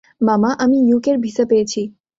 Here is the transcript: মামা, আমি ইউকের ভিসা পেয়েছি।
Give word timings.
মামা, 0.21 0.49
আমি 0.59 0.77
ইউকের 0.87 1.17
ভিসা 1.19 1.43
পেয়েছি। 1.45 1.81